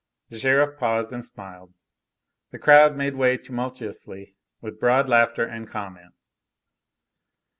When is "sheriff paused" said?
0.39-1.11